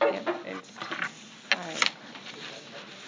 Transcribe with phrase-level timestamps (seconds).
[0.00, 0.70] It's
[1.52, 1.90] all right.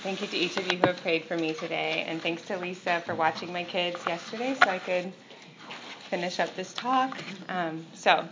[0.02, 2.57] Thank you to each of you who have prayed for me today, and thanks to
[2.57, 5.12] Lisa for watching my kids yesterday so I could
[6.09, 7.19] finish up this talk.
[7.48, 8.27] Um, so,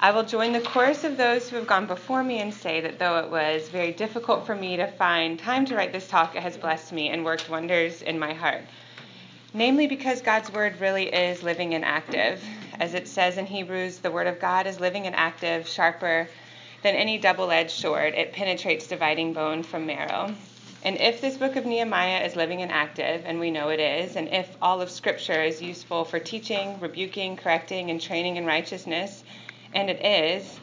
[0.00, 2.98] I will join the chorus of those who have gone before me and say that
[2.98, 6.42] though it was very difficult for me to find time to write this talk, it
[6.42, 8.62] has blessed me and worked wonders in my heart.
[9.54, 12.42] Namely, because God's word really is living and active.
[12.78, 16.28] As it says in Hebrews, the word of God is living and active, sharper
[16.84, 18.14] than any double edged sword.
[18.14, 20.34] It penetrates dividing bone from marrow.
[20.84, 24.16] And if this book of Nehemiah is living and active, and we know it is,
[24.16, 29.24] and if all of Scripture is useful for teaching, rebuking, correcting, and training in righteousness,
[29.72, 30.60] and it is,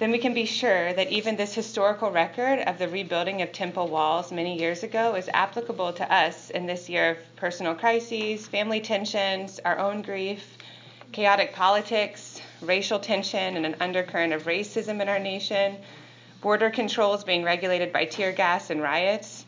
[0.00, 3.86] then we can be sure that even this historical record of the rebuilding of temple
[3.86, 8.80] walls many years ago is applicable to us in this year of personal crises, family
[8.80, 10.58] tensions, our own grief,
[11.12, 12.31] chaotic politics,
[12.62, 15.76] racial tension, and an undercurrent of racism in our nation,
[16.40, 19.44] border controls being regulated by tear gas and riots,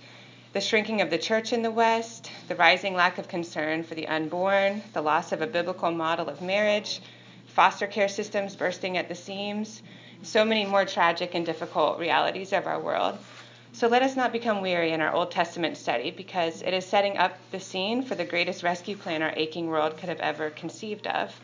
[0.53, 4.07] the shrinking of the church in the West, the rising lack of concern for the
[4.07, 7.01] unborn, the loss of a biblical model of marriage,
[7.47, 9.83] foster care systems bursting at the seams,
[10.23, 13.19] so many more tragic and difficult realities of our world.
[13.73, 17.17] So let us not become weary in our Old Testament study because it is setting
[17.17, 21.09] up the scene for the greatest rescue plan our aching world could have ever conceived
[21.09, 21.35] of.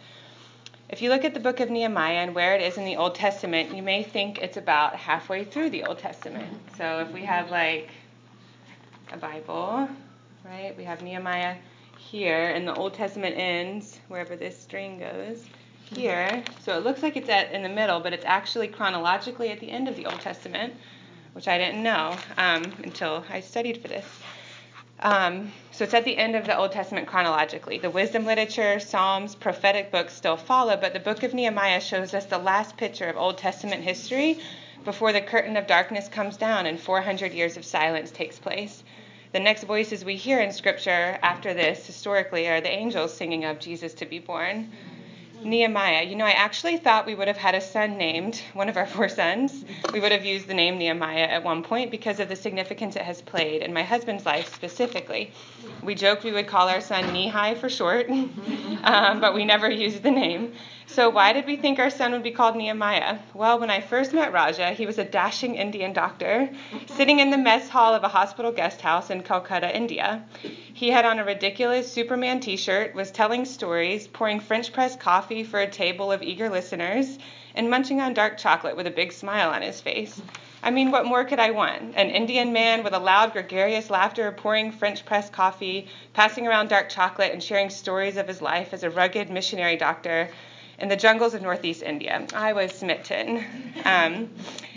[0.91, 3.15] If you look at the book of Nehemiah and where it is in the Old
[3.15, 6.53] Testament, you may think it's about halfway through the Old Testament.
[6.77, 7.91] So if we have like
[9.13, 9.89] a Bible,
[10.45, 11.55] right, we have Nehemiah
[11.97, 15.45] here, and the Old Testament ends wherever this string goes
[15.85, 16.43] here.
[16.61, 19.71] So it looks like it's at in the middle, but it's actually chronologically at the
[19.71, 20.75] end of the Old Testament,
[21.35, 24.07] which I didn't know um, until I studied for this.
[25.03, 27.79] Um, so it's at the end of the Old Testament chronologically.
[27.79, 32.27] The wisdom literature, Psalms, prophetic books still follow, but the book of Nehemiah shows us
[32.27, 34.39] the last picture of Old Testament history
[34.85, 38.83] before the curtain of darkness comes down and 400 years of silence takes place.
[39.33, 43.59] The next voices we hear in Scripture after this, historically, are the angels singing of
[43.59, 44.71] Jesus to be born.
[45.43, 46.03] Nehemiah.
[46.03, 48.87] You know, I actually thought we would have had a son named, one of our
[48.87, 49.65] four sons.
[49.93, 53.03] We would have used the name Nehemiah at one point because of the significance it
[53.03, 55.33] has played in my husband's life specifically.
[55.83, 58.09] We joked we would call our son Nehi for short,
[58.85, 60.55] um, but we never used the name.
[60.87, 63.19] So, why did we think our son would be called Nehemiah?
[63.33, 66.51] Well, when I first met Raja, he was a dashing Indian doctor
[66.97, 70.25] sitting in the mess hall of a hospital guest house in Calcutta, India.
[70.81, 75.45] He had on a ridiculous Superman t shirt, was telling stories, pouring French press coffee
[75.45, 77.19] for a table of eager listeners,
[77.55, 80.23] and munching on dark chocolate with a big smile on his face.
[80.63, 81.97] I mean, what more could I want?
[81.97, 86.89] An Indian man with a loud, gregarious laughter, pouring French press coffee, passing around dark
[86.89, 90.31] chocolate, and sharing stories of his life as a rugged missionary doctor
[90.79, 92.27] in the jungles of northeast India.
[92.33, 93.45] I was smitten.
[93.85, 94.31] Um,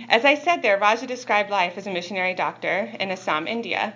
[0.09, 3.93] as I said there, Raja described life as a missionary doctor in Assam, India.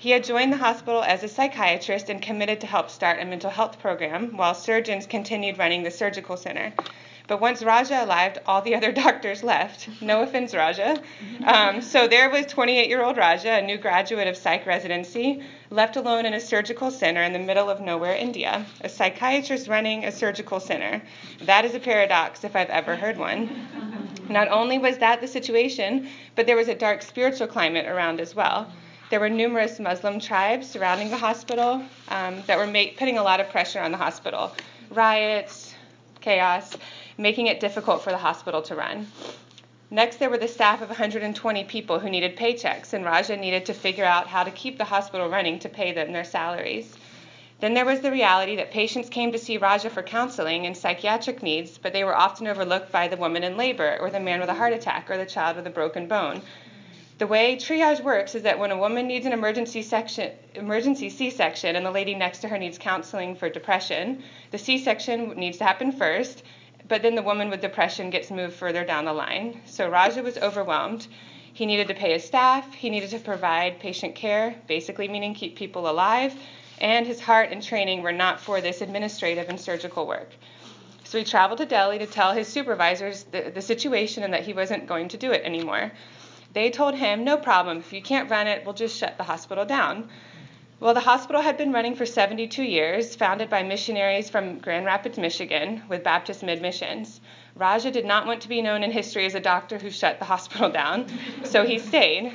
[0.00, 3.50] He had joined the hospital as a psychiatrist and committed to help start a mental
[3.50, 6.72] health program while surgeons continued running the surgical center.
[7.26, 9.88] But once Raja arrived, all the other doctors left.
[10.00, 11.02] No offense, Raja.
[11.44, 15.96] Um, so there was 28 year old Raja, a new graduate of psych residency, left
[15.96, 18.64] alone in a surgical center in the middle of nowhere, India.
[18.82, 21.02] A psychiatrist running a surgical center.
[21.42, 24.06] That is a paradox if I've ever heard one.
[24.28, 28.32] Not only was that the situation, but there was a dark spiritual climate around as
[28.32, 28.72] well.
[29.10, 33.40] There were numerous Muslim tribes surrounding the hospital um, that were make, putting a lot
[33.40, 34.52] of pressure on the hospital.
[34.90, 35.74] Riots,
[36.20, 36.76] chaos
[37.16, 39.06] making it difficult for the hospital to run.
[39.90, 43.72] Next, there were the staff of 120 people who needed paychecks, and Raja needed to
[43.72, 46.94] figure out how to keep the hospital running to pay them their salaries.
[47.60, 51.42] Then there was the reality that patients came to see Raja for counseling and psychiatric
[51.42, 54.50] needs, but they were often overlooked by the woman in labor, or the man with
[54.50, 56.42] a heart attack, or the child with a broken bone.
[57.18, 61.74] The way triage works is that when a woman needs an emergency section, emergency C-section,
[61.74, 65.90] and the lady next to her needs counseling for depression, the C-section needs to happen
[65.90, 66.44] first,
[66.86, 69.60] but then the woman with depression gets moved further down the line.
[69.66, 71.08] So Raja was overwhelmed.
[71.52, 75.56] He needed to pay his staff, he needed to provide patient care, basically meaning keep
[75.56, 76.32] people alive,
[76.80, 80.30] and his heart and training were not for this administrative and surgical work.
[81.02, 84.52] So he traveled to Delhi to tell his supervisors the, the situation and that he
[84.52, 85.90] wasn't going to do it anymore.
[86.54, 89.64] They told him, no problem, if you can't run it, we'll just shut the hospital
[89.64, 90.08] down.
[90.80, 95.18] Well, the hospital had been running for 72 years, founded by missionaries from Grand Rapids,
[95.18, 97.20] Michigan, with Baptist Mid Missions.
[97.56, 100.24] Raja did not want to be known in history as a doctor who shut the
[100.24, 101.06] hospital down,
[101.44, 102.32] so he stayed.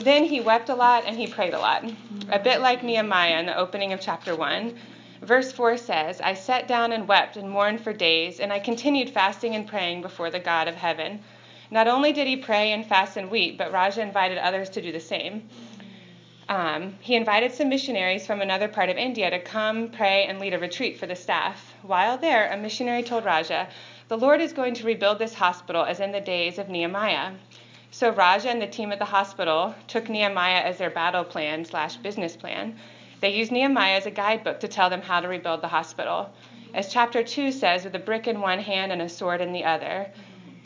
[0.00, 1.84] Then he wept a lot and he prayed a lot,
[2.30, 4.76] a bit like Nehemiah in the opening of chapter 1.
[5.22, 9.10] Verse 4 says, I sat down and wept and mourned for days, and I continued
[9.10, 11.20] fasting and praying before the God of heaven.
[11.70, 14.90] Not only did he pray and fast and weep, but Raja invited others to do
[14.90, 15.48] the same.
[16.48, 20.54] Um, he invited some missionaries from another part of India to come pray and lead
[20.54, 21.74] a retreat for the staff.
[21.82, 23.68] While there, a missionary told Raja,
[24.08, 27.32] The Lord is going to rebuild this hospital as in the days of Nehemiah.
[27.90, 31.96] So Raja and the team at the hospital took Nehemiah as their battle plan slash
[31.96, 32.78] business plan.
[33.20, 36.30] They used Nehemiah as a guidebook to tell them how to rebuild the hospital.
[36.72, 39.64] As chapter 2 says, with a brick in one hand and a sword in the
[39.64, 40.10] other.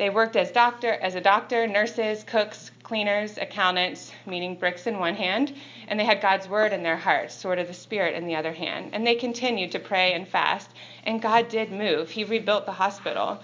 [0.02, 5.14] They worked as doctor, as a doctor, nurses, cooks, cleaners, accountants, meaning bricks in one
[5.14, 5.54] hand,
[5.87, 8.50] and they had God's word in their hearts, sort of the spirit in the other
[8.50, 8.90] hand.
[8.94, 10.70] And they continued to pray and fast,
[11.04, 12.10] and God did move.
[12.10, 13.38] He rebuilt the hospital.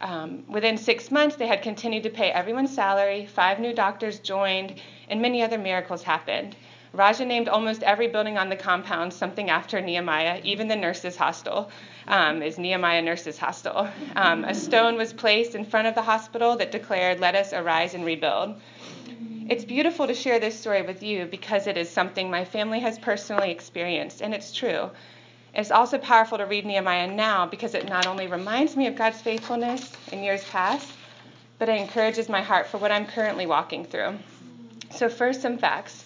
[0.00, 3.26] Um, within six months, they had continued to pay everyone's salary.
[3.26, 6.56] Five new doctors joined, and many other miracles happened.
[6.92, 11.70] Raja named almost every building on the compound something after Nehemiah, even the nurses' hostel
[12.06, 13.88] um, is Nehemiah Nurses Hostel.
[14.14, 17.94] Um, a stone was placed in front of the hospital that declared, Let us arise
[17.94, 18.60] and rebuild.
[19.48, 22.98] It's beautiful to share this story with you because it is something my family has
[22.98, 24.90] personally experienced, and it's true.
[25.54, 29.20] It's also powerful to read Nehemiah now because it not only reminds me of God's
[29.20, 30.90] faithfulness in years past,
[31.58, 34.18] but it encourages my heart for what I'm currently walking through.
[34.90, 36.01] So, first, some facts.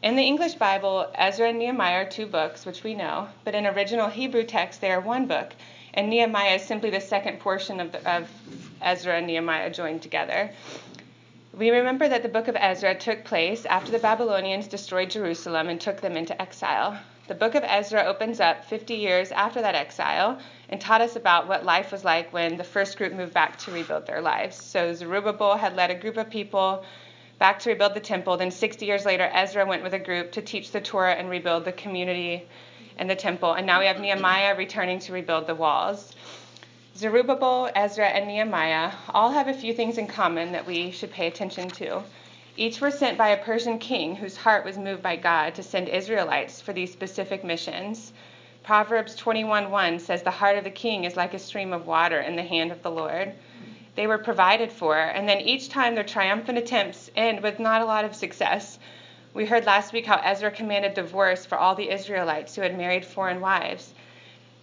[0.00, 3.66] In the English Bible, Ezra and Nehemiah are two books, which we know, but in
[3.66, 5.52] original Hebrew text, they are one book,
[5.92, 8.30] and Nehemiah is simply the second portion of, the, of
[8.80, 10.52] Ezra and Nehemiah joined together.
[11.52, 15.80] We remember that the book of Ezra took place after the Babylonians destroyed Jerusalem and
[15.80, 16.96] took them into exile.
[17.26, 21.48] The book of Ezra opens up 50 years after that exile and taught us about
[21.48, 24.62] what life was like when the first group moved back to rebuild their lives.
[24.62, 26.84] So Zerubbabel had led a group of people
[27.38, 28.36] back to rebuild the temple.
[28.36, 31.64] Then 60 years later, Ezra went with a group to teach the Torah and rebuild
[31.64, 32.46] the community
[32.98, 33.52] and the temple.
[33.52, 36.14] And now we have Nehemiah returning to rebuild the walls.
[36.96, 41.28] Zerubbabel, Ezra, and Nehemiah all have a few things in common that we should pay
[41.28, 42.02] attention to.
[42.56, 45.88] Each were sent by a Persian king whose heart was moved by God to send
[45.88, 48.12] Israelites for these specific missions.
[48.64, 52.34] Proverbs 21:1 says the heart of the king is like a stream of water in
[52.34, 53.32] the hand of the Lord
[53.98, 57.84] they were provided for, and then each time their triumphant attempts end with not a
[57.84, 58.78] lot of success.
[59.34, 63.04] We heard last week how Ezra commanded divorce for all the Israelites who had married
[63.04, 63.92] foreign wives.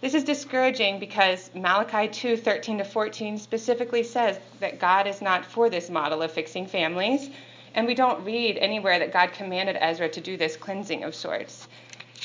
[0.00, 5.44] This is discouraging because Malachi 2 13 to 14 specifically says that God is not
[5.44, 7.28] for this model of fixing families,
[7.74, 11.68] and we don't read anywhere that God commanded Ezra to do this cleansing of sorts.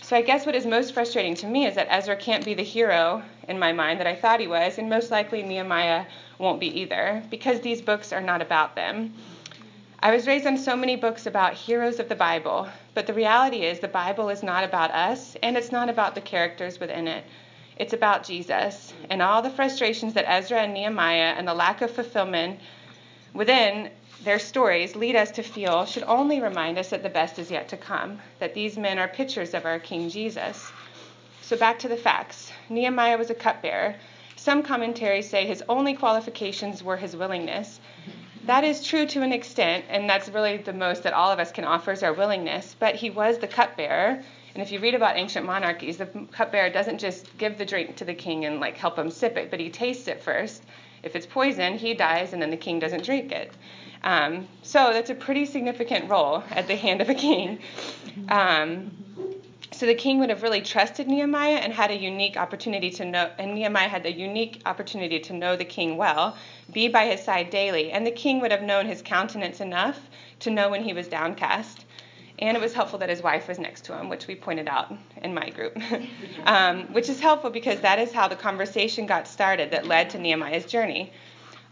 [0.02, 2.64] So I guess what is most frustrating to me is that Ezra can't be the
[2.64, 6.06] hero in my mind that I thought he was, and most likely Nehemiah
[6.38, 9.14] won't be either, because these books are not about them.
[10.04, 13.64] I was raised on so many books about heroes of the Bible, but the reality
[13.64, 17.24] is the Bible is not about us, and it's not about the characters within it.
[17.78, 18.94] It's about Jesus.
[19.10, 22.60] And all the frustrations that Ezra and Nehemiah and the lack of fulfillment
[23.34, 23.92] within
[24.24, 27.68] their stories lead us to feel should only remind us that the best is yet
[27.70, 30.72] to come, that these men are pictures of our King Jesus.
[31.42, 32.52] So back to the facts.
[32.70, 33.96] Nehemiah was a cupbearer.
[34.36, 37.80] Some commentaries say his only qualifications were his willingness.
[38.46, 41.52] That is true to an extent, and that's really the most that all of us
[41.52, 42.76] can offer is our willingness.
[42.80, 47.00] But he was the cupbearer, and if you read about ancient monarchies, the cupbearer doesn't
[47.00, 49.70] just give the drink to the king and like help him sip it, but he
[49.70, 50.64] tastes it first.
[51.04, 53.52] If it's poison, he dies, and then the king doesn't drink it.
[54.04, 57.60] Um, so that's a pretty significant role at the hand of a king.
[58.30, 58.92] Um,
[59.72, 63.32] so the king would have really trusted Nehemiah and had a unique opportunity to know,
[63.40, 66.38] and Nehemiah had the unique opportunity to know the king well,
[66.72, 70.00] be by his side daily, and the king would have known his countenance enough
[70.42, 71.86] to know when he was downcast.
[72.40, 74.94] And it was helpful that his wife was next to him, which we pointed out
[75.24, 75.78] in my group.
[76.46, 80.20] um, which is helpful because that is how the conversation got started that led to
[80.20, 81.12] Nehemiah's journey.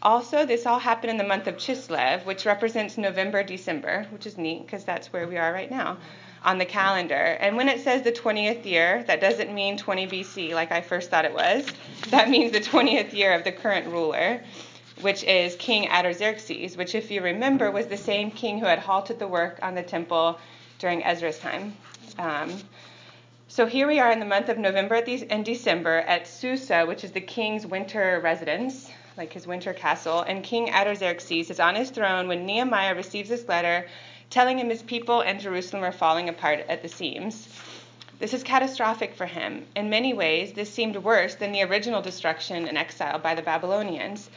[0.01, 4.37] Also, this all happened in the month of Chislev, which represents November, December, which is
[4.37, 5.97] neat because that's where we are right now
[6.43, 7.37] on the calendar.
[7.39, 11.09] And when it says the 20th year, that doesn't mean 20 BC like I first
[11.09, 11.65] thought it was.
[12.11, 14.41] That means the 20th year of the current ruler,
[15.01, 19.19] which is King Artaxerxes, which, if you remember, was the same king who had halted
[19.19, 20.39] the work on the temple
[20.79, 21.75] during Ezra's time.
[22.17, 22.57] Um,
[23.47, 27.11] so here we are in the month of November and December at Susa, which is
[27.11, 28.89] the king's winter residence,
[29.19, 30.21] like his winter castle.
[30.21, 33.85] And King Artaxerxes is on his throne when Nehemiah receives this letter
[34.29, 37.49] telling him his people and Jerusalem are falling apart at the seams.
[38.19, 39.67] This is catastrophic for him.
[39.75, 44.29] In many ways, this seemed worse than the original destruction and exile by the Babylonians.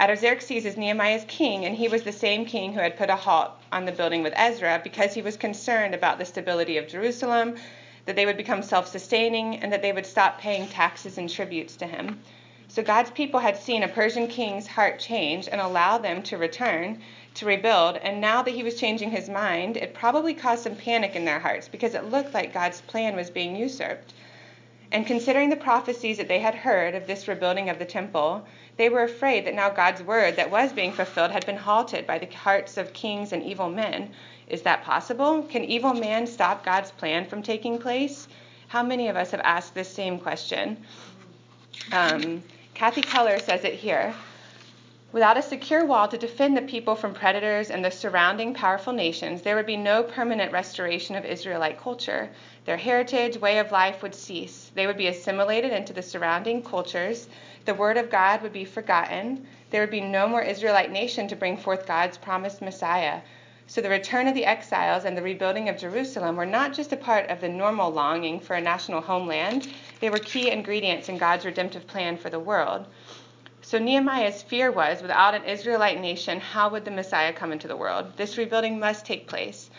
[0.00, 3.50] Artaxerxes is Nehemiah's king, and he was the same king who had put a halt
[3.72, 7.56] on the building with Ezra because he was concerned about the stability of Jerusalem,
[8.06, 11.76] that they would become self sustaining, and that they would stop paying taxes and tributes
[11.76, 12.20] to him.
[12.74, 17.00] So God's people had seen a Persian king's heart change and allow them to return
[17.34, 21.14] to rebuild, and now that he was changing his mind, it probably caused some panic
[21.14, 24.12] in their hearts because it looked like God's plan was being usurped.
[24.90, 28.44] And considering the prophecies that they had heard of this rebuilding of the temple,
[28.76, 32.18] they were afraid that now God's word that was being fulfilled had been halted by
[32.18, 34.10] the hearts of kings and evil men.
[34.48, 35.44] Is that possible?
[35.44, 38.26] Can evil man stop God's plan from taking place?
[38.66, 40.76] How many of us have asked this same question?
[41.92, 42.42] Um,
[42.74, 44.12] Kathy Keller says it here.
[45.12, 49.42] Without a secure wall to defend the people from predators and the surrounding powerful nations,
[49.42, 52.28] there would be no permanent restoration of Israelite culture.
[52.64, 54.72] Their heritage, way of life would cease.
[54.74, 57.28] They would be assimilated into the surrounding cultures.
[57.64, 59.46] The word of God would be forgotten.
[59.70, 63.20] There would be no more Israelite nation to bring forth God's promised Messiah.
[63.66, 66.96] So the return of the exiles and the rebuilding of Jerusalem were not just a
[66.96, 69.68] part of the normal longing for a national homeland,
[70.00, 72.86] they were key ingredients in God's redemptive plan for the world.
[73.62, 77.76] So Nehemiah's fear was without an Israelite nation, how would the Messiah come into the
[77.76, 78.14] world?
[78.16, 79.70] This rebuilding must take place.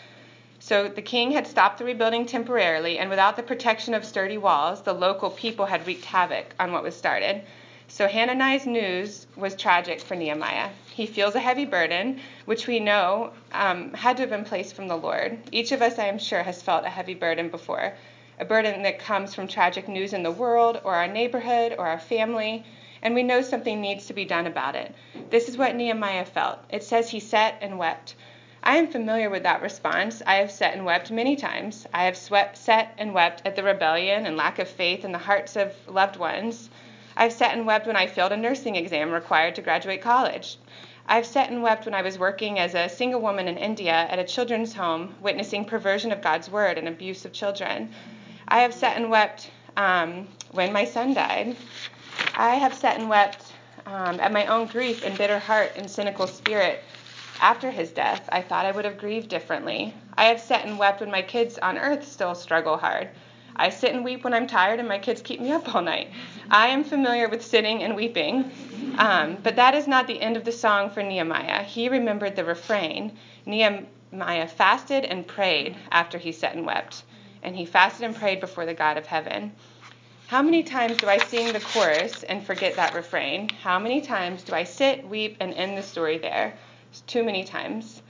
[0.58, 4.82] So the king had stopped the rebuilding temporarily, and without the protection of sturdy walls,
[4.82, 7.42] the local people had wreaked havoc on what was started.
[7.88, 10.70] So Hananiah's news was tragic for Nehemiah.
[10.92, 14.88] He feels a heavy burden, which we know um, had to have been placed from
[14.88, 15.38] the Lord.
[15.52, 17.94] Each of us, I am sure, has felt a heavy burden before,
[18.38, 21.98] a burden that comes from tragic news in the world, or our neighborhood, or our
[21.98, 22.64] family
[23.02, 24.94] and we know something needs to be done about it.
[25.30, 26.58] This is what Nehemiah felt.
[26.70, 28.16] It says he sat and wept.
[28.62, 30.22] I am familiar with that response.
[30.26, 31.86] I have sat and wept many times.
[31.94, 35.54] I have sat and wept at the rebellion and lack of faith in the hearts
[35.54, 36.68] of loved ones.
[37.16, 40.58] I've sat and wept when I failed a nursing exam required to graduate college.
[41.08, 44.18] I've sat and wept when I was working as a single woman in India at
[44.18, 47.90] a children's home, witnessing perversion of God's word and abuse of children.
[48.48, 51.56] I have sat and wept um, when my son died.
[52.34, 53.52] I have sat and wept
[53.86, 56.82] um, at my own grief and bitter heart and cynical spirit.
[57.40, 59.94] After his death, I thought I would have grieved differently.
[60.18, 63.08] I have sat and wept when my kids on earth still struggle hard.
[63.56, 66.10] I sit and weep when I'm tired and my kids keep me up all night.
[66.50, 68.50] I am familiar with sitting and weeping.
[68.98, 71.62] Um, but that is not the end of the song for Nehemiah.
[71.62, 73.16] He remembered the refrain.
[73.46, 77.02] Nehemiah fasted and prayed after he sat and wept.
[77.42, 79.52] And he fasted and prayed before the God of heaven.
[80.28, 83.48] How many times do I sing the chorus and forget that refrain?
[83.62, 86.54] How many times do I sit, weep, and end the story there?
[86.90, 88.02] It's too many times.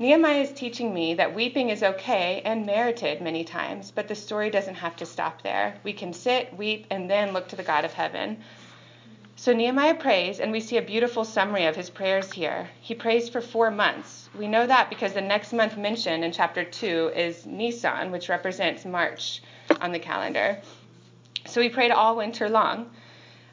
[0.00, 4.48] Nehemiah is teaching me that weeping is okay and merited many times, but the story
[4.48, 5.74] doesn't have to stop there.
[5.82, 8.38] We can sit, weep, and then look to the God of heaven.
[9.34, 12.68] So Nehemiah prays, and we see a beautiful summary of his prayers here.
[12.80, 14.28] He prays for four months.
[14.38, 18.84] We know that because the next month mentioned in chapter 2 is Nisan, which represents
[18.84, 19.42] March
[19.80, 20.60] on the calendar.
[21.46, 22.90] So he prayed all winter long.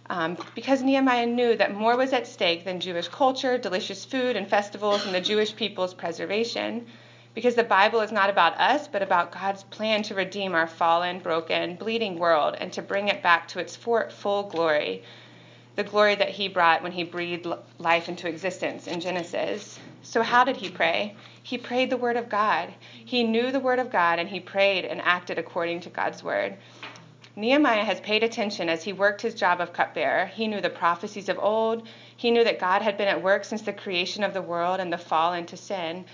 [0.09, 4.47] Um, because Nehemiah knew that more was at stake than Jewish culture, delicious food, and
[4.47, 6.85] festivals, and the Jewish people's preservation.
[7.33, 11.19] Because the Bible is not about us, but about God's plan to redeem our fallen,
[11.19, 15.03] broken, bleeding world and to bring it back to its full glory.
[15.75, 17.47] The glory that he brought when he breathed
[17.77, 19.77] life into existence in Genesis.
[20.03, 21.15] So, how did he pray?
[21.43, 22.73] He prayed the word of God.
[23.03, 26.55] He knew the word of God and he prayed and acted according to God's word.
[27.37, 30.27] Nehemiah has paid attention as he worked his job of cupbearer.
[30.27, 31.85] He knew the prophecies of old.
[32.15, 34.93] He knew that God had been at work since the creation of the world and
[34.93, 36.05] the fall into sin.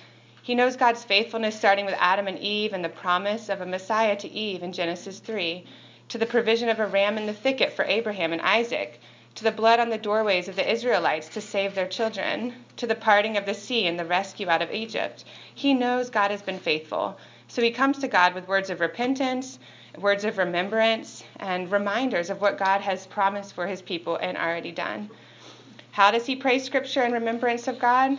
[0.42, 4.16] He knows God's faithfulness starting with Adam and Eve and the promise of a Messiah
[4.16, 5.64] to Eve in Genesis 3,
[6.10, 9.00] to the provision of a ram in the thicket for Abraham and Isaac,
[9.36, 12.96] to the blood on the doorways of the Israelites to save their children, to the
[12.96, 15.24] parting of the sea and the rescue out of Egypt.
[15.54, 17.20] He knows God has been faithful.
[17.48, 19.60] So he comes to God with words of repentance
[19.98, 24.72] words of remembrance, and reminders of what God has promised for his people and already
[24.72, 25.10] done.
[25.92, 28.18] How does he pray scripture in remembrance of God?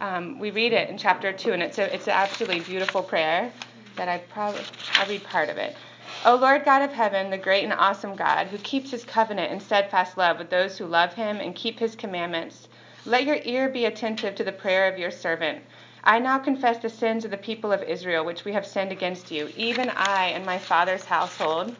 [0.00, 3.52] Um, we read it in chapter 2, and it's, a, it's an absolutely beautiful prayer
[3.96, 4.62] that I probably,
[4.94, 5.76] I'll read part of it.
[6.24, 9.60] O Lord God of heaven, the great and awesome God, who keeps his covenant and
[9.60, 12.68] steadfast love with those who love him and keep his commandments,
[13.04, 15.64] let your ear be attentive to the prayer of your servant
[16.02, 19.30] I now confess the sins of the people of Israel which we have sinned against
[19.30, 19.50] you.
[19.56, 21.76] Even I and my father's household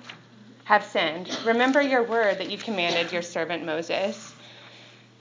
[0.64, 1.38] have sinned.
[1.44, 4.34] Remember your word that you commanded your servant Moses.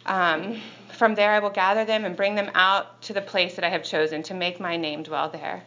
[0.05, 0.59] Um,
[0.97, 3.69] from there I will gather them and bring them out to the place that I
[3.69, 5.63] have chosen to make my name dwell there.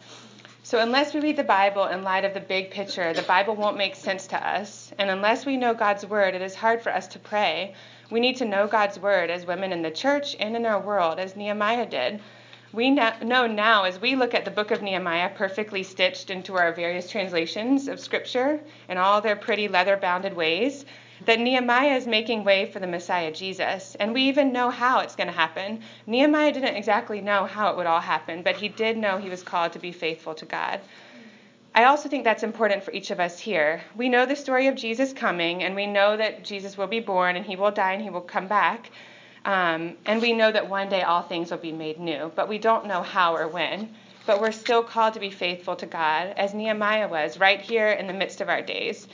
[0.65, 3.77] So, unless we read the Bible in light of the big picture, the Bible won't
[3.77, 4.93] make sense to us.
[4.97, 7.75] And unless we know God's word, it is hard for us to pray.
[8.09, 11.19] We need to know God's word as women in the church and in our world,
[11.19, 12.21] as Nehemiah did.
[12.73, 16.73] We know now, as we look at the book of Nehemiah perfectly stitched into our
[16.73, 20.83] various translations of Scripture in all their pretty leather bounded ways,
[21.25, 23.95] that Nehemiah is making way for the Messiah Jesus.
[23.99, 25.81] And we even know how it's going to happen.
[26.07, 29.43] Nehemiah didn't exactly know how it would all happen, but he did know he was
[29.43, 30.81] called to be faithful to God.
[31.75, 33.83] I also think that's important for each of us here.
[33.95, 37.35] We know the story of Jesus coming, and we know that Jesus will be born,
[37.35, 38.89] and he will die, and he will come back.
[39.45, 42.57] Um, and we know that one day all things will be made new, but we
[42.57, 43.93] don't know how or when.
[44.25, 48.07] But we're still called to be faithful to God, as Nehemiah was, right here in
[48.07, 49.07] the midst of our days.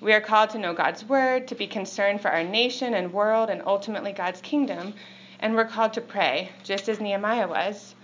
[0.00, 3.50] We are called to know God's word, to be concerned for our nation and world,
[3.50, 4.94] and ultimately God's kingdom.
[5.40, 7.94] And we're called to pray, just as Nehemiah was.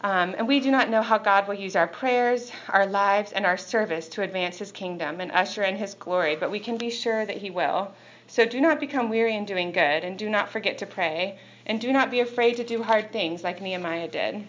[0.00, 3.44] Um, and we do not know how God will use our prayers, our lives, and
[3.44, 6.90] our service to advance his kingdom and usher in his glory, but we can be
[6.90, 7.92] sure that he will.
[8.30, 11.80] So do not become weary in doing good, and do not forget to pray, and
[11.80, 14.46] do not be afraid to do hard things like Nehemiah did.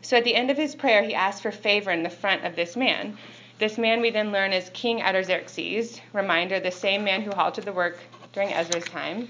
[0.00, 2.54] So at the end of his prayer, he asked for favor in the front of
[2.54, 3.18] this man.
[3.58, 7.72] This man we then learn is King Artaxerxes, reminder, the same man who halted the
[7.72, 7.98] work
[8.32, 9.28] during Ezra's time.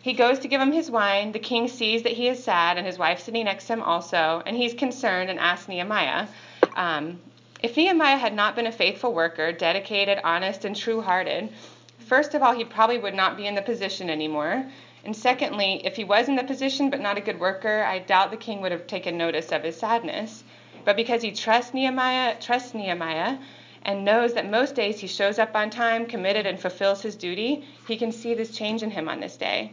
[0.00, 1.32] He goes to give him his wine.
[1.32, 4.42] The king sees that he is sad, and his wife sitting next to him also,
[4.46, 6.26] and he's concerned and asks Nehemiah.
[6.74, 7.20] Um,
[7.62, 11.50] if Nehemiah had not been a faithful worker, dedicated, honest, and true hearted,
[11.98, 14.66] first of all, he probably would not be in the position anymore.
[15.04, 18.30] And secondly, if he was in the position but not a good worker, I doubt
[18.30, 20.42] the king would have taken notice of his sadness.
[20.84, 23.38] But because he trusts Nehemiah, trusts Nehemiah,
[23.82, 27.64] and knows that most days he shows up on time, committed, and fulfills his duty,
[27.86, 29.72] he can see this change in him on this day.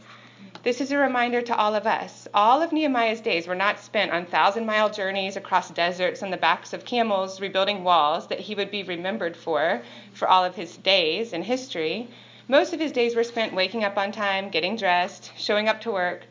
[0.63, 2.25] This is a reminder to all of us.
[2.33, 6.37] All of Nehemiah's days were not spent on thousand mile journeys across deserts on the
[6.37, 9.81] backs of camels rebuilding walls that he would be remembered for
[10.13, 12.07] for all of his days in history.
[12.47, 15.91] Most of his days were spent waking up on time, getting dressed, showing up to
[15.91, 16.21] work,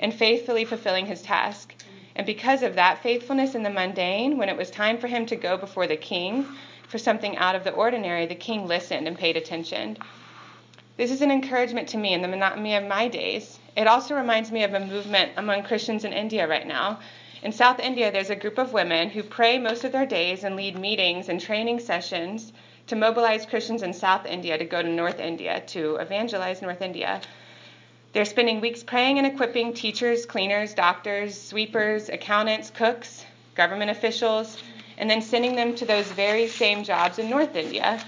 [0.00, 1.72] and faithfully fulfilling his task.
[2.16, 5.36] And because of that faithfulness in the mundane, when it was time for him to
[5.36, 6.44] go before the king
[6.88, 9.96] for something out of the ordinary, the king listened and paid attention.
[10.96, 13.55] This is an encouragement to me in the monotony of my days.
[13.76, 16.98] It also reminds me of a movement among Christians in India right now.
[17.42, 20.56] In South India, there's a group of women who pray most of their days and
[20.56, 22.54] lead meetings and training sessions
[22.86, 27.20] to mobilize Christians in South India to go to North India to evangelize North India.
[28.14, 34.56] They're spending weeks praying and equipping teachers, cleaners, doctors, sweepers, accountants, cooks, government officials,
[34.96, 38.02] and then sending them to those very same jobs in North India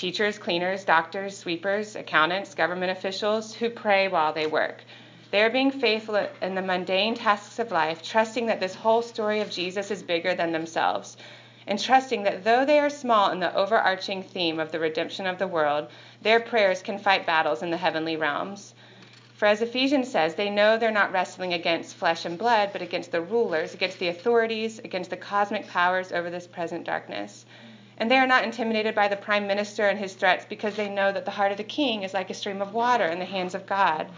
[0.00, 4.82] teachers, cleaners, doctors, sweepers, accountants, government officials who pray while they work.
[5.30, 9.40] They are being faithful in the mundane tasks of life, trusting that this whole story
[9.40, 11.18] of Jesus is bigger than themselves,
[11.66, 15.36] and trusting that though they are small in the overarching theme of the redemption of
[15.36, 15.88] the world,
[16.22, 18.72] their prayers can fight battles in the heavenly realms.
[19.34, 23.12] For as Ephesians says, they know they're not wrestling against flesh and blood, but against
[23.12, 27.44] the rulers, against the authorities, against the cosmic powers over this present darkness.
[28.00, 31.12] And they are not intimidated by the prime minister and his threats because they know
[31.12, 33.54] that the heart of the king is like a stream of water in the hands
[33.54, 34.08] of God.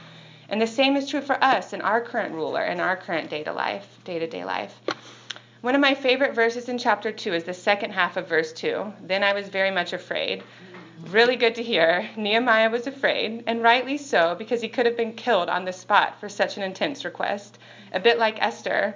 [0.48, 3.42] And the same is true for us in our current ruler and our current day
[3.42, 4.80] to life, day-to-day life.
[5.62, 8.92] One of my favorite verses in chapter 2 is the second half of verse 2.
[9.02, 10.44] Then I was very much afraid.
[11.08, 12.08] Really good to hear.
[12.16, 16.20] Nehemiah was afraid, and rightly so, because he could have been killed on the spot
[16.20, 17.58] for such an intense request,
[17.92, 18.94] a bit like Esther.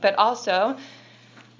[0.00, 0.76] But also,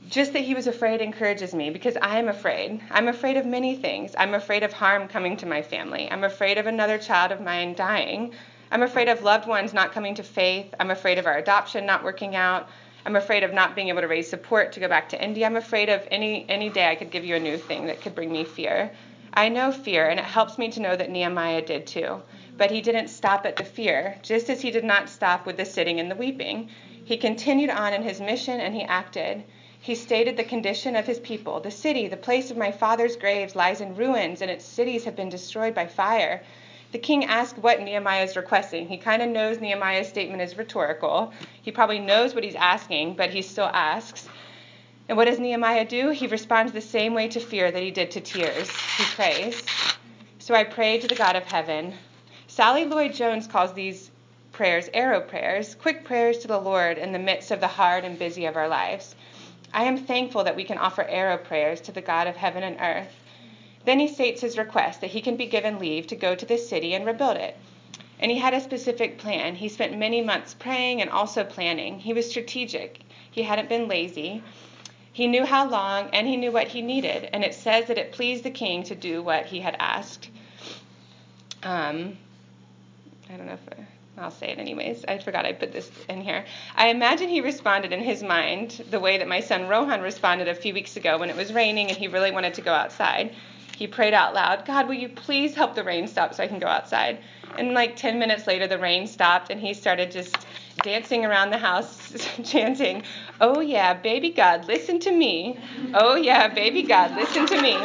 [0.08, 2.80] just that he was afraid encourages me because I am afraid.
[2.90, 4.14] I'm afraid of many things.
[4.18, 6.08] I'm afraid of harm coming to my family.
[6.10, 8.32] I'm afraid of another child of mine dying.
[8.70, 10.74] I'm afraid of loved ones not coming to faith.
[10.80, 12.68] I'm afraid of our adoption not working out.
[13.04, 15.46] I'm afraid of not being able to raise support to go back to India.
[15.46, 18.14] I'm afraid of any any day I could give you a new thing that could
[18.14, 18.92] bring me fear.
[19.34, 22.22] I know fear, and it helps me to know that Nehemiah did too.
[22.56, 25.64] But he didn't stop at the fear, just as he did not stop with the
[25.64, 26.68] sitting and the weeping.
[27.04, 29.42] He continued on in his mission and he acted.
[29.82, 31.58] He stated the condition of his people.
[31.58, 35.16] The city, the place of my father's graves, lies in ruins, and its cities have
[35.16, 36.40] been destroyed by fire.
[36.92, 38.86] The king asked what Nehemiah is requesting.
[38.86, 41.32] He kind of knows Nehemiah's statement is rhetorical.
[41.62, 44.28] He probably knows what he's asking, but he still asks.
[45.08, 46.10] And what does Nehemiah do?
[46.10, 48.70] He responds the same way to fear that he did to tears.
[48.70, 49.64] He prays.
[50.38, 51.94] So I pray to the God of heaven.
[52.46, 54.12] Sally Lloyd Jones calls these
[54.52, 58.16] prayers arrow prayers, quick prayers to the Lord in the midst of the hard and
[58.16, 59.16] busy of our lives.
[59.74, 62.76] I am thankful that we can offer arrow prayers to the God of heaven and
[62.80, 63.14] earth.
[63.84, 66.68] Then he states his request that he can be given leave to go to this
[66.68, 67.56] city and rebuild it.
[68.20, 69.56] And he had a specific plan.
[69.56, 71.98] He spent many months praying and also planning.
[71.98, 73.00] He was strategic.
[73.30, 74.42] He hadn't been lazy.
[75.12, 77.28] He knew how long and he knew what he needed.
[77.32, 80.30] And it says that it pleased the king to do what he had asked.
[81.62, 82.16] Um,
[83.28, 83.78] I don't know if.
[83.78, 83.86] I,
[84.18, 85.04] I'll say it anyways.
[85.06, 86.44] I forgot I put this in here.
[86.76, 90.54] I imagine he responded in his mind the way that my son Rohan responded a
[90.54, 93.34] few weeks ago when it was raining and he really wanted to go outside.
[93.74, 96.58] He prayed out loud, God, will you please help the rain stop so I can
[96.58, 97.18] go outside?
[97.56, 100.36] And like 10 minutes later, the rain stopped and he started just
[100.82, 102.12] dancing around the house,
[102.44, 103.02] chanting,
[103.40, 105.58] Oh yeah, baby God, listen to me.
[105.94, 107.76] Oh yeah, baby God, listen to me.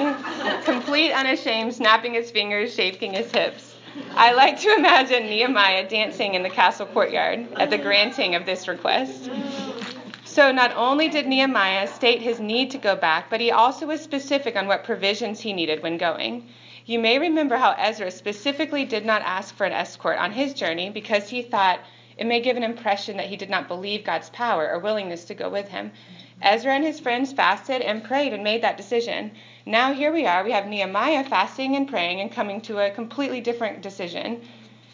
[0.65, 3.66] Complete unashamed, snapping his fingers, shaking his hips.
[4.11, 8.67] I like to imagine Nehemiah dancing in the castle courtyard at the granting of this
[8.67, 9.29] request.
[10.25, 14.01] So not only did Nehemiah state his need to go back, but he also was
[14.01, 16.47] specific on what provisions he needed when going.
[16.85, 20.89] You may remember how Ezra specifically did not ask for an escort on his journey
[20.89, 21.79] because he thought
[22.17, 25.33] it may give an impression that he did not believe God's power or willingness to
[25.33, 25.91] go with him.
[26.41, 29.31] Ezra and his friends fasted and prayed and made that decision.
[29.65, 30.43] Now here we are.
[30.43, 34.41] We have Nehemiah fasting and praying and coming to a completely different decision.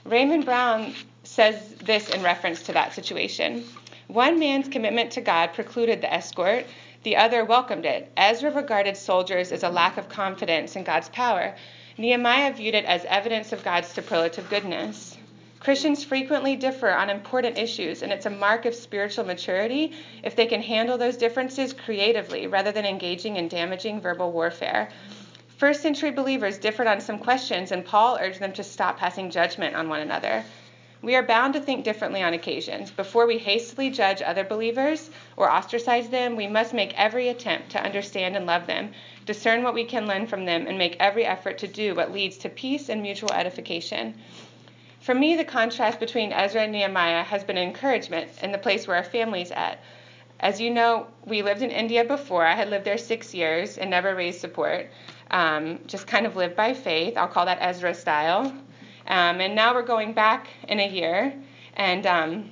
[0.06, 3.64] Raymond Brown says this in reference to that situation.
[4.08, 6.66] One man's commitment to God precluded the escort,
[7.04, 8.12] the other welcomed it.
[8.16, 11.56] Ezra regarded soldiers as a lack of confidence in God's power.
[11.98, 15.13] Nehemiah viewed it as evidence of God's superlative goodness.
[15.64, 20.46] Christians frequently differ on important issues, and it's a mark of spiritual maturity if they
[20.46, 24.90] can handle those differences creatively rather than engaging in damaging verbal warfare.
[25.56, 29.74] First century believers differed on some questions, and Paul urged them to stop passing judgment
[29.74, 30.44] on one another.
[31.02, 32.92] We are bound to think differently on occasions.
[32.92, 37.82] Before we hastily judge other believers or ostracize them, we must make every attempt to
[37.82, 38.92] understand and love them,
[39.26, 42.38] discern what we can learn from them, and make every effort to do what leads
[42.40, 44.16] to peace and mutual edification.
[45.04, 48.96] For me, the contrast between Ezra and Nehemiah has been encouragement in the place where
[48.96, 49.80] our family's at.
[50.40, 52.46] As you know, we lived in India before.
[52.46, 54.90] I had lived there six years and never raised support.
[55.30, 57.18] Um, just kind of lived by faith.
[57.18, 58.46] I'll call that Ezra style.
[59.06, 61.34] Um, and now we're going back in a year.
[61.74, 62.52] And um,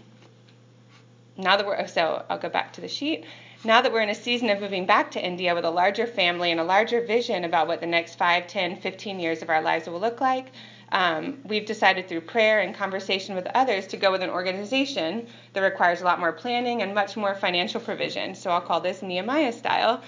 [1.37, 3.23] now that we're, so I'll go back to the sheet.
[3.63, 6.51] Now that we're in a season of moving back to India with a larger family
[6.51, 9.87] and a larger vision about what the next 5, 10, 15 years of our lives
[9.87, 10.47] will look like,
[10.91, 15.61] um, we've decided through prayer and conversation with others to go with an organization that
[15.61, 18.35] requires a lot more planning and much more financial provision.
[18.35, 20.01] So I'll call this Nehemiah style.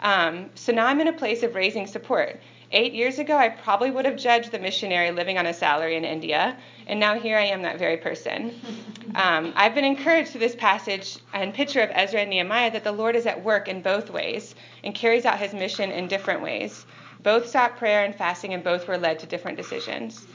[0.00, 2.40] Um, so now I'm in a place of raising support.
[2.72, 6.04] Eight years ago, I probably would have judged the missionary living on a salary in
[6.04, 6.56] India,
[6.88, 8.52] and now here I am, that very person.
[9.14, 12.90] Um, I've been encouraged through this passage and picture of Ezra and Nehemiah that the
[12.90, 16.84] Lord is at work in both ways and carries out his mission in different ways.
[17.24, 20.26] Both sought prayer and fasting, and both were led to different decisions.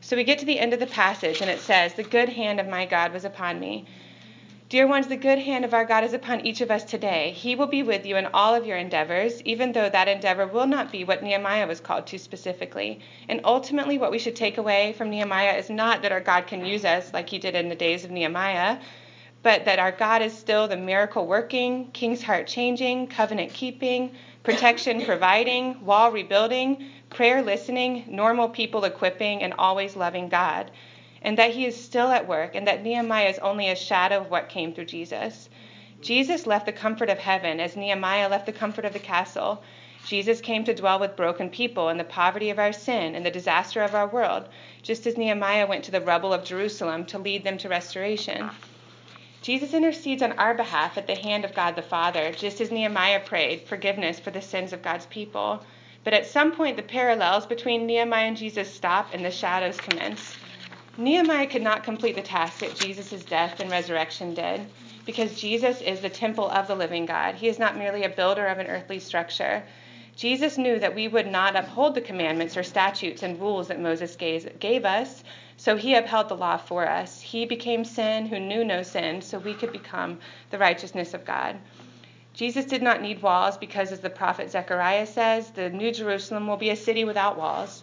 [0.00, 2.60] So we get to the end of the passage, and it says, The good hand
[2.60, 3.86] of my God was upon me.
[4.68, 7.30] Dear ones, the good hand of our God is upon each of us today.
[7.36, 10.66] He will be with you in all of your endeavors, even though that endeavor will
[10.66, 12.98] not be what Nehemiah was called to specifically.
[13.28, 16.66] And ultimately, what we should take away from Nehemiah is not that our God can
[16.66, 18.78] use us like he did in the days of Nehemiah,
[19.44, 25.04] but that our God is still the miracle working, king's heart changing, covenant keeping, protection
[25.04, 30.70] providing, wall rebuilding, prayer listening, normal people equipping, and always loving God.
[31.22, 34.30] And that he is still at work, and that Nehemiah is only a shadow of
[34.30, 35.48] what came through Jesus.
[36.02, 39.62] Jesus left the comfort of heaven as Nehemiah left the comfort of the castle.
[40.06, 43.30] Jesus came to dwell with broken people in the poverty of our sin and the
[43.30, 44.46] disaster of our world,
[44.82, 48.50] just as Nehemiah went to the rubble of Jerusalem to lead them to restoration.
[49.44, 53.20] Jesus intercedes on our behalf at the hand of God the Father, just as Nehemiah
[53.20, 55.62] prayed forgiveness for the sins of God's people.
[56.02, 60.34] But at some point, the parallels between Nehemiah and Jesus stop and the shadows commence.
[60.96, 64.62] Nehemiah could not complete the task that Jesus' death and resurrection did
[65.04, 67.34] because Jesus is the temple of the living God.
[67.34, 69.62] He is not merely a builder of an earthly structure.
[70.16, 74.16] Jesus knew that we would not uphold the commandments or statutes and rules that Moses
[74.16, 75.22] gave us,
[75.64, 77.22] so he upheld the law for us.
[77.22, 80.18] He became sin who knew no sin, so we could become
[80.50, 81.56] the righteousness of God.
[82.34, 86.58] Jesus did not need walls because, as the prophet Zechariah says, the New Jerusalem will
[86.58, 87.82] be a city without walls.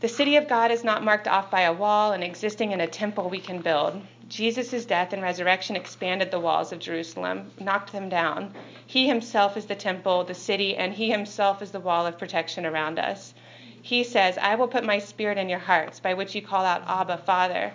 [0.00, 2.86] The city of God is not marked off by a wall and existing in a
[2.86, 4.00] temple we can build.
[4.30, 8.54] Jesus' death and resurrection expanded the walls of Jerusalem, knocked them down.
[8.86, 12.64] He himself is the temple, the city, and he himself is the wall of protection
[12.64, 13.34] around us.
[13.86, 16.82] He says, I will put my spirit in your hearts, by which you call out,
[16.88, 17.72] Abba, Father.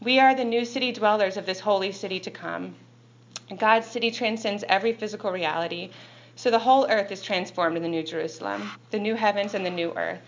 [0.00, 2.76] We are the new city dwellers of this holy city to come.
[3.58, 5.90] God's city transcends every physical reality,
[6.36, 9.70] so the whole earth is transformed in the New Jerusalem, the new heavens and the
[9.70, 10.22] new earth.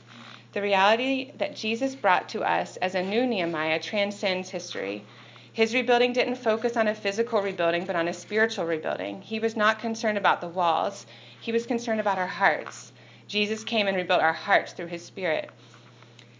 [0.55, 5.05] The reality that Jesus brought to us as a new Nehemiah transcends history.
[5.53, 9.23] His rebuilding didn't focus on a physical rebuilding, but on a spiritual rebuilding.
[9.23, 11.07] He was not concerned about the walls,
[11.41, 12.91] he was concerned about our hearts.
[13.33, 15.49] Jesus came and rebuilt our hearts through his Spirit.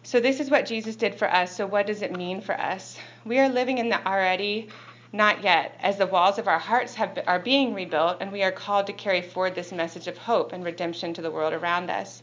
[0.03, 1.57] So, this is what Jesus did for us.
[1.57, 2.99] So, what does it mean for us?
[3.25, 4.69] We are living in the already,
[5.11, 8.53] not yet, as the walls of our hearts have, are being rebuilt, and we are
[8.53, 12.23] called to carry forward this message of hope and redemption to the world around us.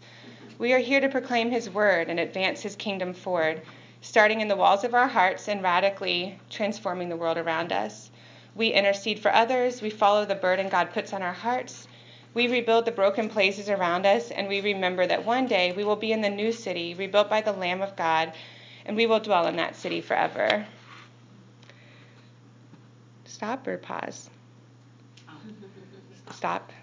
[0.59, 3.63] We are here to proclaim His word and advance His kingdom forward,
[4.01, 8.11] starting in the walls of our hearts and radically transforming the world around us.
[8.53, 11.87] We intercede for others, we follow the burden God puts on our hearts,
[12.33, 15.95] we rebuild the broken places around us, and we remember that one day we will
[15.95, 18.33] be in the new city, rebuilt by the Lamb of God,
[18.85, 20.65] and we will dwell in that city forever.
[23.25, 24.29] Stop or pause?
[26.31, 26.71] Stop.